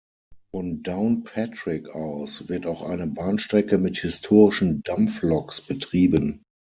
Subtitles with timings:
[0.49, 6.41] Von Downpatrick aus wird auch eine Bahnstrecke mit historischen Dampfloks betrieben.